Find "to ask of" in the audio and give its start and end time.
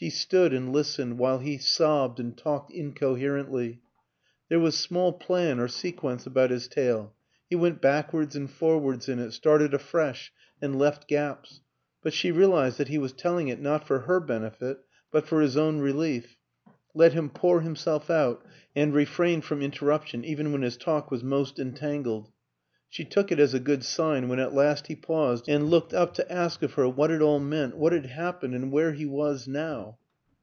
26.14-26.72